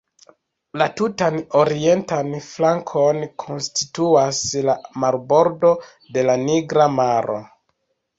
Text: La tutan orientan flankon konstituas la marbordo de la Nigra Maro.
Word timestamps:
La 0.81 0.85
tutan 0.99 1.35
orientan 1.57 2.31
flankon 2.45 3.19
konstituas 3.43 4.39
la 4.69 4.75
marbordo 5.05 5.71
de 6.17 6.25
la 6.31 6.37
Nigra 6.47 6.89
Maro. 6.95 7.37